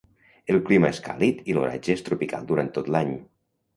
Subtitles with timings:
[0.53, 3.13] El clima és càlid i l'oratge és tropical durant tot l'any.